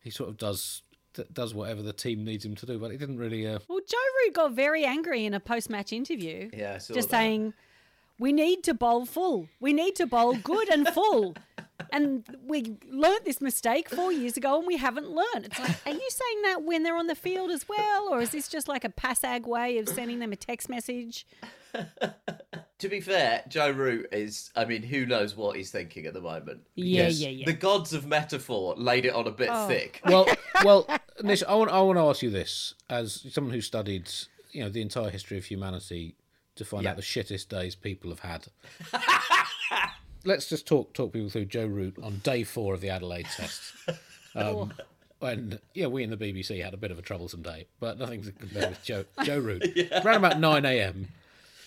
[0.02, 0.82] he sort of does
[1.32, 2.80] does whatever the team needs him to do.
[2.80, 3.46] But he didn't really.
[3.48, 6.50] Uh, well, Joe Root got very angry in a post match interview.
[6.54, 7.18] Yeah, I saw Just that.
[7.18, 7.54] saying,
[8.20, 9.50] we need to bowl full.
[9.60, 11.36] We need to bowl good and full.
[11.92, 15.46] and we learnt this mistake four years ago and we haven't learned.
[15.46, 18.10] It's like, are you saying that when they're on the field as well?
[18.12, 21.26] Or is this just like a passag way of sending them a text message?
[22.80, 26.22] To be fair, Joe Root is, I mean, who knows what he's thinking at the
[26.22, 26.62] moment.
[26.76, 27.20] Yeah, Yes.
[27.20, 27.46] yeah, yeah.
[27.46, 29.68] The gods of metaphor laid it on a bit Oh.
[29.68, 30.00] thick.
[30.06, 30.28] well,
[30.64, 30.88] well,
[31.24, 34.10] Nish, I want, I want to ask you this as someone who studied,
[34.52, 36.16] you know, the entire history of humanity
[36.56, 36.92] to find Yeah.
[36.92, 38.48] out the shittest days people have had.
[40.26, 43.62] Let's just talk talk people through Joe Root on day four of the Adelaide Test.
[44.36, 44.74] Um,
[45.20, 48.24] when yeah, we in the BBC had a bit of a troublesome day, but nothing
[48.24, 49.64] to compare with Joe Joe Root.
[50.04, 51.10] Around about nine a.m.,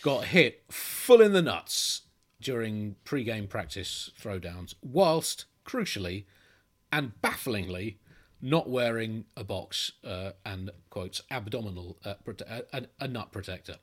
[0.02, 2.02] got hit full in the nuts
[2.40, 6.24] during pre-game practice throwdowns, whilst crucially
[6.90, 7.98] and bafflingly
[8.42, 12.42] not wearing a box uh, and quotes abdominal uh, prote-
[12.72, 13.76] a, a nut protector.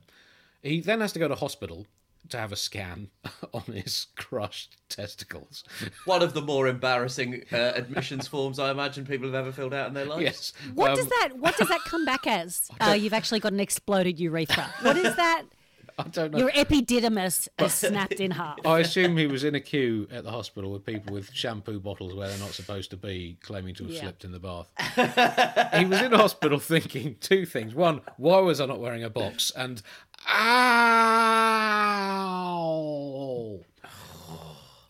[0.62, 1.86] He then has to go to hospital
[2.30, 3.08] to have a scan
[3.54, 5.64] on his crushed testicles.
[6.06, 9.88] One of the more embarrassing uh, admissions forms I imagine people have ever filled out
[9.88, 10.22] in their lives.
[10.22, 10.52] yes.
[10.74, 12.68] What Um, does that what does that come back as?
[12.80, 14.64] Uh, you've actually got an exploded urethra.
[14.82, 15.44] What is that?
[15.98, 16.38] I don't know.
[16.38, 18.58] Your epididymis is snapped in half.
[18.66, 22.14] I assume he was in a queue at the hospital with people with shampoo bottles
[22.14, 24.00] where they're not supposed to be, claiming to have Yeah.
[24.00, 24.66] slipped in the bath.
[25.78, 27.74] he was in hospital thinking two things.
[27.76, 29.52] One, why was I not wearing a box?
[29.56, 29.82] And,
[30.28, 31.94] ow!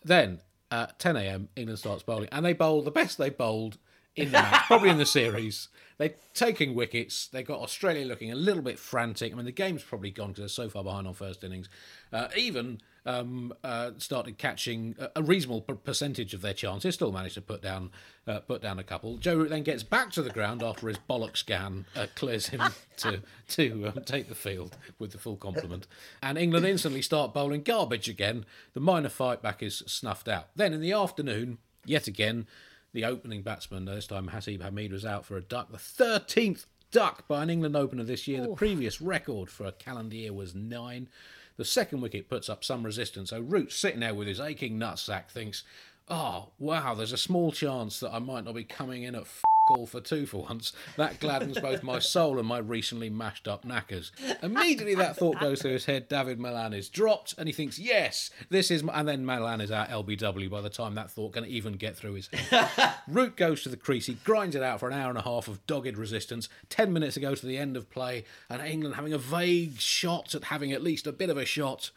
[0.03, 3.77] then, at 10 a.m., England starts bowling, and they bowl the best they bowled
[4.15, 5.69] in the match, probably in the series.
[5.97, 7.27] They're taking wickets.
[7.27, 9.31] They got Australia looking a little bit frantic.
[9.31, 11.69] I mean, the game's probably gone because they're so far behind on first innings.
[12.11, 16.95] Uh, even um, uh, started catching a, a reasonable per- percentage of their chances.
[16.95, 17.91] Still managed to put down
[18.27, 19.17] uh, put down a couple.
[19.17, 22.61] Joe Root then gets back to the ground after his bollock scan uh, clears him
[22.97, 25.87] to to um, take the field with the full complement.
[26.21, 28.45] And England instantly start bowling garbage again.
[28.73, 30.47] The minor fight back is snuffed out.
[30.55, 32.47] Then in the afternoon, yet again.
[32.93, 35.69] The opening batsman, this time Haseeb Hameed, was out for a duck.
[35.69, 38.41] The 13th duck by an England opener this year.
[38.41, 41.09] The previous record for a calendar year was nine.
[41.57, 43.29] The second wicket puts up some resistance.
[43.29, 45.63] So Root, sitting there with his aching nutsack, thinks,
[46.09, 49.27] oh, wow, there's a small chance that I might not be coming in at
[49.69, 50.73] all for two for once.
[50.97, 54.11] That gladdens both my soul and my recently mashed up knackers.
[54.41, 56.07] Immediately that thought goes through his head.
[56.07, 58.93] David Malan is dropped, and he thinks, "Yes, this is." My...
[58.99, 62.13] And then Malan is out LBW by the time that thought can even get through
[62.13, 62.93] his head.
[63.07, 64.05] Root goes to the crease.
[64.05, 66.49] He grinds it out for an hour and a half of dogged resistance.
[66.69, 70.35] Ten minutes to go to the end of play, and England having a vague shot
[70.35, 71.91] at having at least a bit of a shot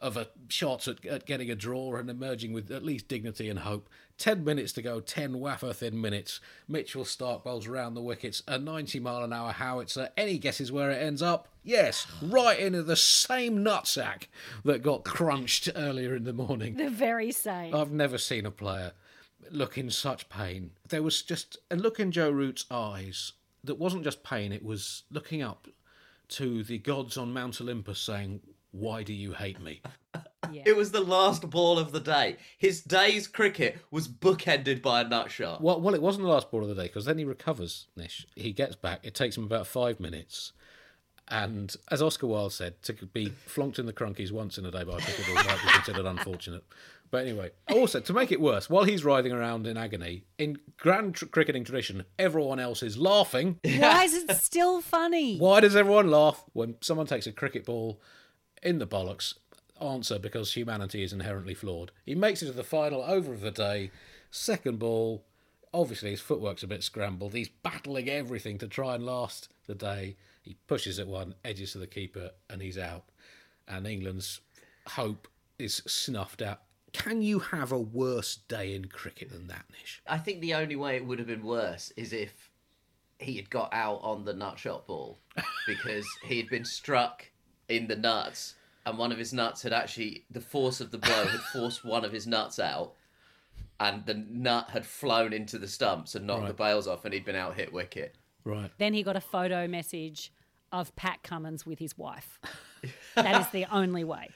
[0.00, 3.60] of a shot at, at getting a draw and emerging with at least dignity and
[3.60, 3.88] hope.
[4.16, 6.40] Ten minutes to go, ten wafer thin minutes.
[6.68, 10.10] Mitchell Starc bowls round the wickets, a 90 mile an hour howitzer.
[10.16, 11.48] Any guesses where it ends up?
[11.64, 14.26] Yes, right into the same nutsack
[14.64, 16.76] that got crunched earlier in the morning.
[16.76, 17.74] The very same.
[17.74, 18.92] I've never seen a player
[19.50, 20.70] look in such pain.
[20.88, 23.32] There was just a look in Joe Root's eyes
[23.64, 25.66] that wasn't just pain, it was looking up
[26.28, 28.40] to the gods on Mount Olympus saying,
[28.72, 29.82] Why do you hate me?
[30.64, 32.36] It was the last ball of the day.
[32.58, 35.60] His day's cricket was bookended by a nut shot.
[35.60, 37.86] Well, well, it wasn't the last ball of the day because then he recovers.
[37.96, 39.00] Nish, he gets back.
[39.02, 40.52] It takes him about five minutes,
[41.28, 44.84] and as Oscar Wilde said, to be flonked in the crunkies once in a day
[44.84, 46.64] by a pickleball might be considered unfortunate.
[47.10, 51.14] But anyway, also to make it worse, while he's writhing around in agony, in grand
[51.14, 53.60] tr- cricketing tradition, everyone else is laughing.
[53.64, 55.38] Why is it still funny?
[55.38, 58.00] Why does everyone laugh when someone takes a cricket ball
[58.62, 59.34] in the bollocks?
[59.84, 61.92] Answer because humanity is inherently flawed.
[62.06, 63.90] He makes it to the final over of the day,
[64.30, 65.24] second ball.
[65.72, 67.34] Obviously, his footwork's a bit scrambled.
[67.34, 70.16] He's battling everything to try and last the day.
[70.42, 73.04] He pushes at one, edges to the keeper, and he's out.
[73.68, 74.40] And England's
[74.86, 76.62] hope is snuffed out.
[76.92, 80.00] Can you have a worse day in cricket than that, Nish?
[80.06, 82.50] I think the only way it would have been worse is if
[83.18, 85.18] he had got out on the nutshot ball
[85.66, 87.30] because he had been struck
[87.68, 88.54] in the nuts
[88.86, 92.04] and one of his nuts had actually the force of the blow had forced one
[92.04, 92.94] of his nuts out
[93.80, 96.48] and the nut had flown into the stumps and knocked Right.
[96.48, 98.14] the bails off and he'd been out hit wicket.
[98.44, 98.70] Right.
[98.78, 100.32] Then he got a photo message
[100.70, 102.38] of Pat Cummins with his wife.
[103.14, 104.28] That is the only way.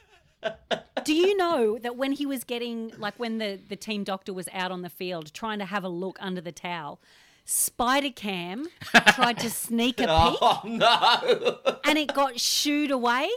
[1.03, 4.47] Do you know that when he was getting, like when the, the team doctor was
[4.53, 6.99] out on the field trying to have a look under the towel,
[7.45, 8.67] Spider Cam
[9.07, 11.77] tried to sneak a oh, peek Oh no!
[11.83, 13.29] and it got shooed away.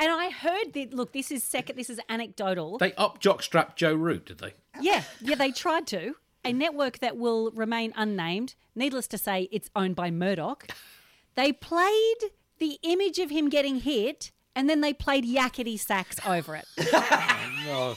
[0.00, 2.78] And I heard that, look, this is second, this is anecdotal.
[2.78, 4.54] They up jockstrapped Joe Root, did they?
[4.80, 6.14] Yeah, yeah, they tried to.
[6.42, 8.54] A network that will remain unnamed.
[8.74, 10.68] Needless to say, it's owned by Murdoch.
[11.34, 12.16] They played
[12.58, 16.64] the image of him getting hit, and then they played yakety sax over it.
[16.78, 17.96] oh No.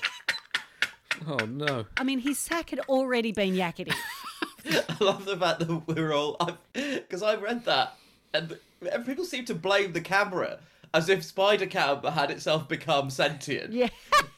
[1.25, 1.85] Oh no.
[1.95, 3.93] I mean, his sack had already been yakety.
[4.65, 6.37] I love the fact that we're all
[6.73, 7.95] because I read that
[8.33, 8.57] and
[9.05, 10.59] people seem to blame the camera
[10.93, 13.73] as if Spider Cam had itself become sentient.
[13.73, 13.89] Yeah.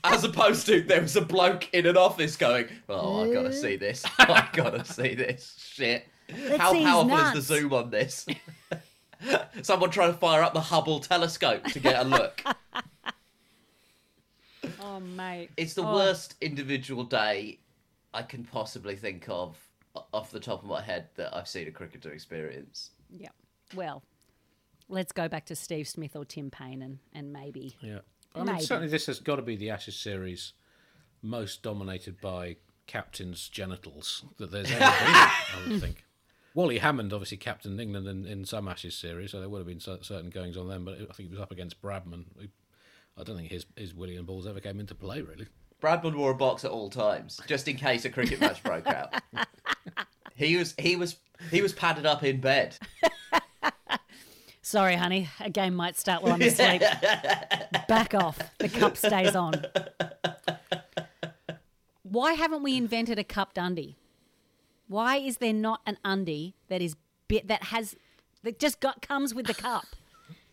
[0.03, 3.75] As opposed to there was a bloke in an office going, "Oh, I gotta see
[3.75, 4.03] this.
[4.19, 6.07] I gotta see this shit.
[6.57, 8.25] How see his powerful is the zoom on this?"
[9.63, 12.41] Someone trying to fire up the Hubble telescope to get a look.
[14.81, 15.49] Oh, mate.
[15.57, 15.93] It's the Oh.
[15.93, 17.59] worst individual day
[18.13, 19.57] I can possibly think of
[20.13, 22.91] off the top of my head that I've seen a cricketer experience.
[23.09, 23.29] Yeah.
[23.75, 24.03] Well,
[24.89, 27.75] let's go back to Steve Smith or Tim Paine and, and maybe.
[27.81, 27.99] Yeah.
[28.33, 30.53] I mean, certainly this has got to be the Ashes series
[31.21, 36.03] most dominated by captains' genitals that there's ever been, I would think.
[36.53, 39.79] Wally Hammond obviously captained England in, in some Ashes series, so there would have been
[39.79, 42.25] certain goings on then, but I think he was up against Bradman.
[43.17, 45.47] I don't think his, his William balls ever came into play, really.
[45.81, 49.13] Bradman wore a box at all times, just in case a cricket match broke out.
[50.35, 51.15] He was he was
[51.49, 52.77] he was padded up in bed.
[54.65, 55.29] Sorry, honey.
[55.41, 56.81] A game might start while I'm asleep.
[57.87, 58.39] Back off.
[58.57, 59.63] The cup stays on.
[62.01, 63.95] Why haven't we invented a cupped undie?
[64.87, 66.95] Why is there not an undie that is
[67.27, 67.95] bit that has
[68.41, 69.85] that just got comes with the cup?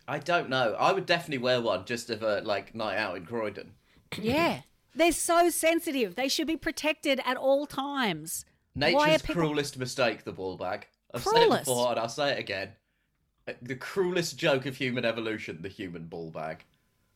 [0.07, 0.77] I don't know.
[0.79, 3.73] I would definitely wear one just of a like night out in Croydon.
[4.21, 4.61] Yeah.
[4.95, 6.17] They're so sensitive.
[6.17, 8.45] They should be protected at all times.
[8.75, 10.87] Nature's people- cruelest mistake, the ball bag.
[11.15, 11.65] I've said it Cruelest?
[11.65, 12.73] before and I'll say it again.
[13.49, 16.65] Uh, The cruelest joke of human evolution, the human ball bag.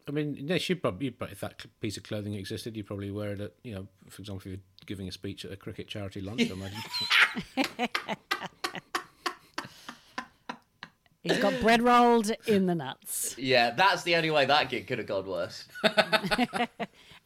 [0.08, 3.10] I mean, yes, you'd probably, you'd probably, if that piece of clothing existed, you'd probably
[3.10, 5.88] wear it at, you know, for example, if you're giving a speech at a cricket
[5.88, 6.78] charity lunch, I imagine.
[11.24, 13.34] He's got bread rolled in the nuts.
[13.36, 15.64] Yeah, that's the only way that gig could have gone worse.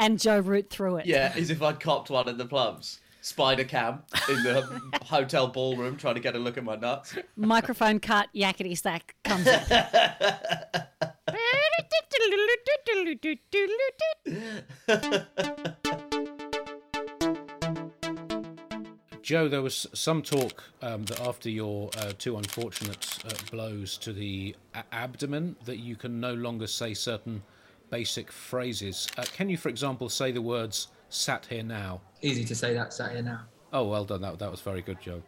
[0.01, 1.07] And Joe Root through it.
[1.07, 3.01] Yeah, is if I'd copped one in the plums.
[3.23, 7.14] Spider cam in the hotel ballroom trying to get a look at my nuts.
[7.37, 9.61] Microphone cut, yakety sack comes in.
[19.23, 24.12] Joe, there was some talk um, that after your uh, two unfortunate uh, blows to
[24.12, 27.43] the a- abdomen, that you can no longer say certain
[27.91, 29.07] basic phrases.
[29.16, 32.00] Uh, can you, for example, say the words "sat here now"?
[32.22, 33.42] Easy to say that sat here now.
[33.72, 34.22] Oh, well done.
[34.22, 35.22] That that was very good, Joe.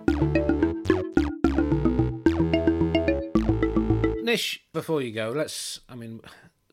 [4.22, 5.80] Nish, before you go, let's.
[5.88, 6.20] I mean,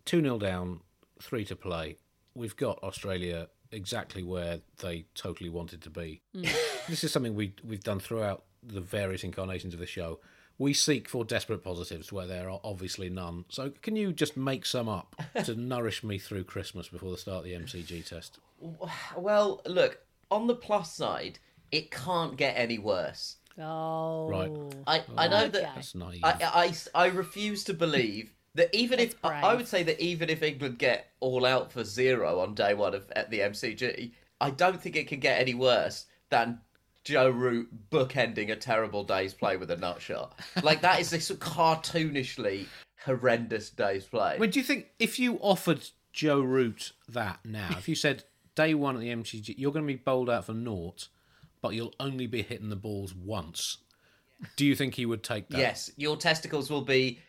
[0.06, 0.82] two 0 down,
[1.22, 1.98] three to play.
[2.34, 6.22] We've got Australia exactly where they totally wanted to be.
[6.36, 6.50] Mm.
[6.88, 10.20] This is something we we've done throughout the various incarnations of the show.
[10.58, 13.46] We seek for desperate positives where there are obviously none.
[13.48, 17.40] So, can you just make some up to nourish me through Christmas before the start
[17.40, 18.40] of the MCG test?
[19.18, 20.00] Well, look,
[20.32, 21.40] on the plus side,
[21.72, 23.38] it can't get any worse.
[23.62, 24.28] Oh.
[24.30, 24.52] Right.
[24.88, 25.50] I, I know Okay.
[25.50, 26.22] that That's naive.
[26.24, 30.30] I, I, I refuse to believe that even if That's I would say that even
[30.30, 34.50] if England get all out for zero on day one of at the MCG, I
[34.52, 36.60] don't think it can get any worse than
[37.04, 40.40] Joe Root bookending a terrible day's play with a nut shot.
[40.64, 42.66] Like that is this cartoonishly
[43.06, 44.36] horrendous day's play.
[44.36, 48.24] I mean, do you think if you offered Joe Root that now, if you said
[48.60, 51.08] day one at the MCG, you're going to be bowled out for naught,
[51.62, 53.78] but you'll only be hitting the balls once,
[54.58, 55.58] do you think he would take that?
[55.58, 57.20] Yes, your testicles will be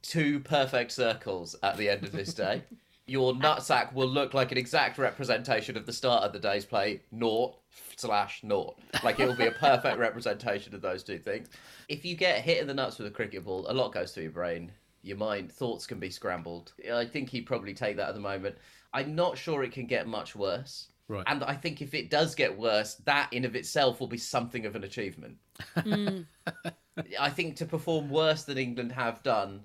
[0.00, 2.62] two perfect circles at the end of this day.
[3.06, 7.02] your nutsack will look like an exact representation of the start of the day's play,
[7.12, 7.56] naught
[7.96, 8.78] slash naught.
[9.02, 11.48] Like it will be a perfect representation of those two things.
[11.90, 14.24] If you get hit in the nuts with a cricket ball, a lot goes through
[14.24, 14.72] your brain.
[15.02, 16.72] Your mind, thoughts can be scrambled.
[16.90, 18.56] I think he'd probably take that at the moment.
[18.94, 20.88] I'm not sure it can get much worse.
[21.08, 21.24] Right.
[21.26, 24.64] And I think if it does get worse, that in of itself will be something
[24.64, 25.36] of an achievement.
[25.76, 26.24] Mm.
[27.20, 29.62] I think to perform worse than England have done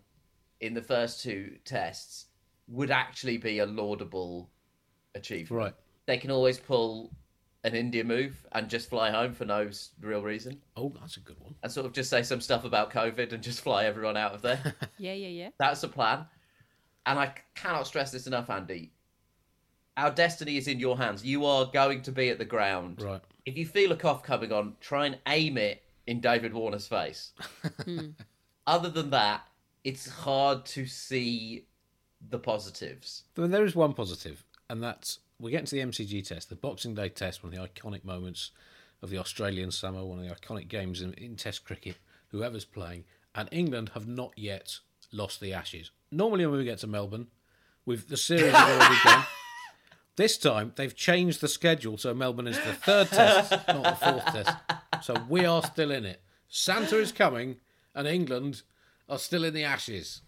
[0.59, 2.25] in the first two tests
[2.67, 4.49] would actually be a laudable
[5.15, 5.51] achievement.
[5.63, 5.73] Right.
[6.07, 7.11] They can always pull
[7.63, 9.69] an India move and just fly home for no
[10.01, 11.55] real reason Oh, that's a good one.
[11.61, 14.41] and sort of just say some stuff about COVID and just fly everyone out of
[14.41, 14.75] there.
[14.97, 15.49] Yeah, yeah, yeah.
[15.59, 16.25] That's the plan.
[17.05, 18.91] And I cannot stress this enough, Andy.
[19.99, 21.25] Our destiny is in your hands.
[21.25, 23.01] You are going to be at the ground.
[23.01, 23.21] Right.
[23.45, 27.33] If you feel a cough coming on, try and aim it in David Warner's face.
[27.83, 28.11] Hmm.
[28.65, 29.47] Other than that,
[29.83, 31.65] it's hard to see
[32.29, 33.23] the positives.
[33.35, 36.55] I mean, there is one positive, and that's we're getting to the MCG test, the
[36.55, 38.51] Boxing Day test, one of the iconic moments
[39.01, 41.95] of the Australian summer, one of the iconic games in, in Test cricket,
[42.27, 44.77] whoever's playing, and England have not yet
[45.11, 45.91] lost the Ashes.
[46.11, 47.27] Normally, when we get to Melbourne,
[47.85, 49.25] with the series has already gone.
[50.20, 54.26] This time, they've changed the schedule, so Melbourne is the third test, not the fourth
[54.26, 54.57] test.
[55.01, 56.22] So we are still in it.
[56.49, 57.55] Santa is coming,
[57.95, 58.63] and England
[59.07, 60.22] are still in the Ashes.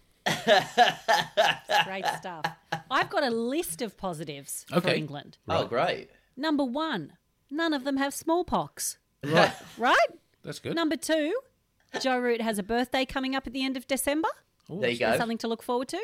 [1.84, 2.46] Great stuff.
[2.90, 4.96] I've got a list of positives for Okay.
[4.96, 5.36] England.
[5.46, 6.08] Oh, great.
[6.38, 7.12] Number one,
[7.50, 8.96] none of them have smallpox.
[9.22, 9.52] Right.
[9.76, 10.08] Right?
[10.42, 10.74] That's good.
[10.74, 11.38] Number two,
[12.00, 14.30] Joe Root has a birthday coming up at the end of December.
[14.70, 15.18] There you go.
[15.18, 16.00] Something to look forward to.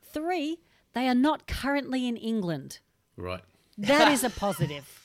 [0.00, 0.58] Three,
[0.92, 2.78] they are not currently in England.
[3.16, 3.42] Right.
[3.78, 4.98] That is a positive.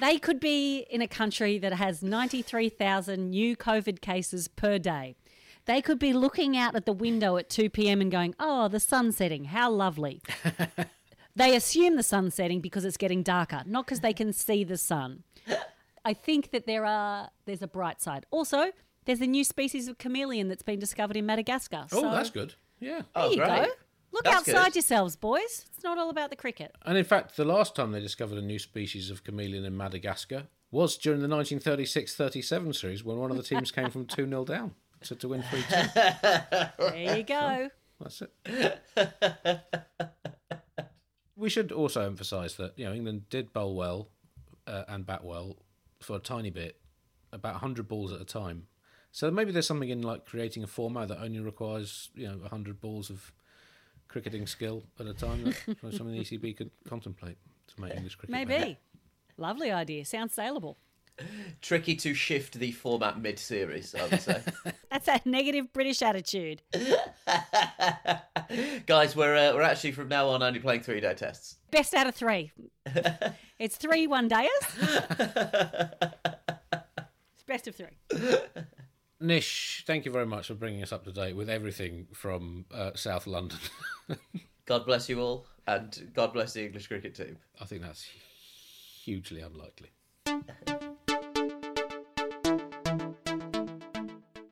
[0.00, 5.14] They could be in a country that has 93,000 new COVID cases per day.
[5.66, 8.00] They could be looking out at the window at 2 p.m.
[8.00, 9.44] and going, oh, the sun's setting.
[9.44, 10.20] How lovely.
[11.36, 14.76] they assume the sun's setting because it's getting darker, not because they can see the
[14.76, 15.22] sun.
[16.04, 18.26] I think that there are there's a bright side.
[18.32, 18.72] Also,
[19.04, 21.84] there's a new species of chameleon that's been discovered in Madagascar.
[21.92, 22.54] Oh, so that's good.
[22.80, 23.02] Yeah.
[23.02, 23.66] There Oh, you great.
[23.66, 23.66] go.
[24.12, 24.76] Look That's outside good.
[24.76, 25.64] yourselves, boys.
[25.74, 26.74] It's not all about the cricket.
[26.84, 30.44] And in fact, the last time they discovered a new species of chameleon in Madagascar
[30.70, 34.44] was during the 1936 37 series when one of the teams came from 2 0
[34.44, 35.66] down to, to win 3 2.
[36.78, 37.70] There you go.
[38.00, 39.60] That's it.
[41.36, 44.08] we should also emphasise that you know England did bowl well
[44.66, 45.56] uh, and bat well
[46.00, 46.80] for a tiny bit,
[47.32, 48.66] about 100 balls at a time.
[49.12, 52.80] So maybe there's something in like creating a format that only requires you know 100
[52.80, 53.32] balls of
[54.12, 55.44] cricketing skill at a time.
[55.44, 57.38] That something the ECB could contemplate
[57.68, 58.32] to make English cricket.
[58.32, 58.60] better.
[58.60, 58.78] Maybe.
[59.38, 60.04] Lovely idea.
[60.04, 60.76] Sounds saleable.
[61.60, 64.42] Tricky to shift the format mid series, I would say.
[64.90, 66.62] That's that negative British attitude.
[68.86, 71.56] Guys, we're, uh, we're actually from now on only playing three day tests.
[71.70, 72.52] Best out of three.
[73.58, 74.48] it's three one dayers.
[77.32, 77.96] it's best of three.
[79.22, 82.90] Nish, thank you very much for bringing us up to date with everything from uh,
[82.96, 83.58] South London.
[84.66, 87.36] God bless you all, and God bless the English cricket team.
[87.60, 88.02] I think that's
[89.04, 89.90] hugely unlikely.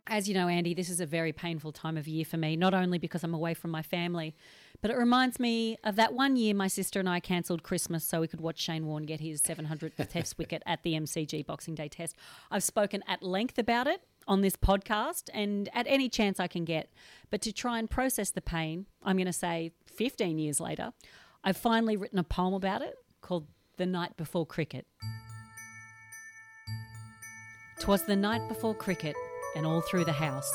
[0.06, 2.72] As you know, Andy, this is a very painful time of year for me, not
[2.72, 4.36] only because I'm away from my family,
[4.82, 8.20] But it reminds me of that one year my sister and I cancelled Christmas so
[8.20, 11.88] we could watch Shane Warne get his 700th Test wicket at the MCG Boxing Day
[11.88, 12.16] Test.
[12.50, 16.64] I've spoken at length about it on this podcast and at any chance I can
[16.64, 16.90] get.
[17.30, 20.92] But to try and process the pain, I'm going to say 15 years later,
[21.42, 23.46] I've finally written a poem about it called
[23.76, 24.86] The Night Before Cricket.
[27.80, 29.16] Twas the night before cricket,
[29.56, 30.50] and all through the house,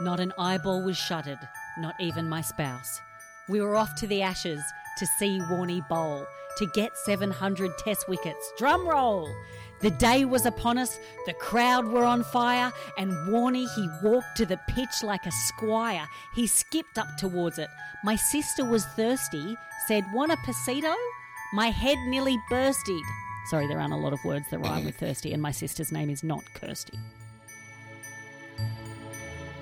[0.00, 1.40] not an eyeball was shuttered,
[1.78, 3.00] not even my spouse.
[3.48, 4.62] We were off to the Ashes
[4.98, 6.24] to see Warney bowl,
[6.58, 8.52] to get 700 test wickets.
[8.56, 9.28] Drum roll!
[9.82, 14.46] The day was upon us, the crowd were on fire, and Warney he walked to
[14.46, 16.06] the pitch like a squire.
[16.34, 17.68] He skipped up towards it.
[18.04, 19.56] My sister was thirsty,
[19.88, 20.94] said, Want a pasito?
[21.52, 23.02] My head nearly bursted.
[23.46, 26.10] Sorry, there aren't a lot of words that rhyme with thirsty, and my sister's name
[26.10, 26.98] is not Kirsty.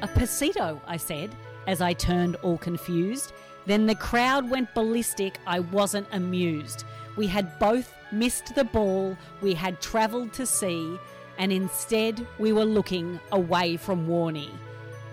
[0.02, 1.34] A pasito, I said,
[1.66, 3.32] as I turned all confused.
[3.66, 5.38] Then the crowd went ballistic.
[5.46, 6.84] I wasn't amused.
[7.16, 10.98] We had both missed the ball, we had travelled to see,
[11.38, 14.50] and instead we were looking away from Warney.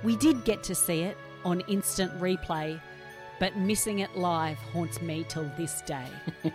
[0.04, 2.80] We did get to see it on instant replay,
[3.39, 6.08] but missing it live haunts me till this day.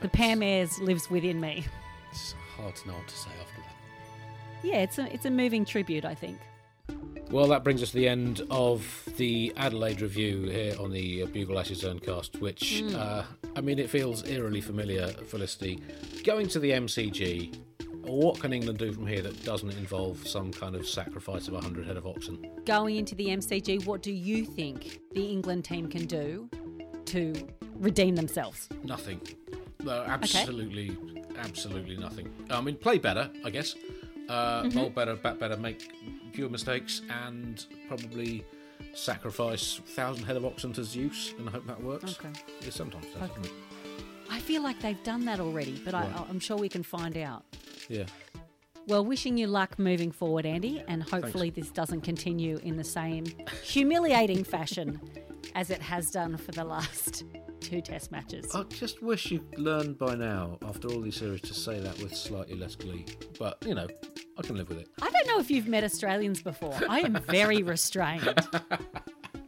[0.00, 1.64] the Pam Ayres lives within me.
[2.10, 3.76] It's hard to know what to say after that.
[4.62, 6.38] Yeah, it's a, it's a moving tribute, I think.
[7.32, 11.58] Well, that brings us to the end of the Adelaide review here on the Bugle
[11.58, 13.22] Ashes Urncast, which, uh,
[13.56, 15.82] I mean, it feels eerily familiar, Felicity.
[16.24, 17.56] Going to the MCG,
[18.02, 21.86] what can England do from here that doesn't involve some kind of sacrifice of 100
[21.86, 22.46] head of oxen?
[22.66, 26.50] Going into the MCG, what do you think the England team can do
[27.06, 27.32] to
[27.76, 28.68] redeem themselves?
[28.84, 29.22] Nothing.
[29.82, 30.98] No, absolutely,
[31.38, 32.30] absolutely nothing.
[32.50, 33.74] I mean, play better, I guess.
[34.28, 35.90] Uh, Bowl better, bat better, make
[36.32, 38.44] fewer mistakes, and probably
[38.94, 42.18] sacrifice thousand head of oxen to Zeus, and I hope that works.
[42.18, 42.32] Okay.
[42.66, 43.52] It sometimes does, it?
[44.30, 46.08] I feel like they've done that already, but Right.
[46.14, 47.44] I, I'm sure we can find out.
[47.88, 48.04] Yeah.
[48.88, 53.26] Well, wishing you luck moving forward, Andy, and hopefully this doesn't continue in the same
[53.62, 55.00] humiliating fashion
[55.54, 57.24] as it has done for the last
[57.62, 58.54] two test matches.
[58.54, 62.14] I just wish you'd learned by now, after all these series, to say that with
[62.14, 63.06] slightly less glee.
[63.38, 63.86] But, you know,
[64.38, 64.88] I can live with it.
[65.00, 66.74] I don't know if you've met Australians before.
[66.88, 68.34] I am very restrained.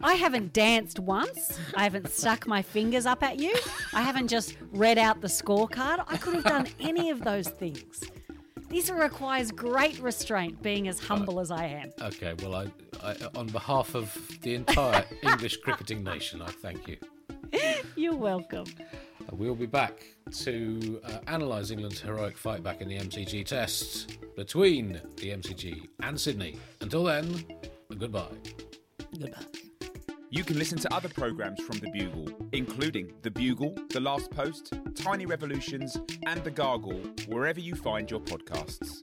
[0.03, 1.59] I haven't danced once.
[1.75, 3.55] I haven't stuck my fingers up at you.
[3.95, 6.05] I haven't just read out the scorecard.
[6.07, 8.03] I could have done any of those things.
[8.69, 11.93] This requires great restraint, being as humble as I am.
[12.03, 12.67] Okay, well, I,
[13.03, 14.13] I on behalf of
[14.43, 16.97] the entire English cricketing nation, I thank you.
[17.97, 18.67] You're welcome.
[18.81, 18.85] Uh,
[19.33, 20.05] We'll be back
[20.41, 26.21] to uh, analyse England's heroic fight back in the MCG test between the MCG and
[26.21, 26.59] Sydney.
[26.81, 27.45] Until then,
[27.99, 28.27] goodbye.
[29.19, 29.45] Goodbye.
[30.31, 34.73] You can listen to other programmes from The Bugle, including The Bugle, The Last Post,
[34.95, 35.97] Tiny Revolutions,
[36.27, 39.03] and The Gargle, wherever you find your podcasts.